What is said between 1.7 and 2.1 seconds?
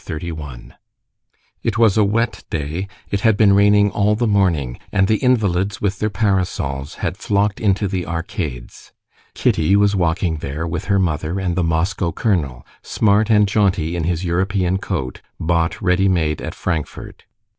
was a